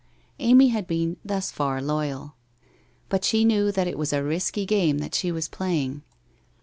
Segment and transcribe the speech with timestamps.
[0.39, 2.33] Amy had been thus far loyal.
[3.07, 6.01] But she knew that it was a risky game that she was playing.